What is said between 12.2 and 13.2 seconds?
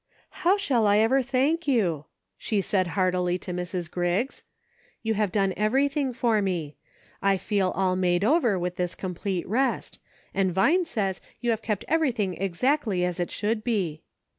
exactly as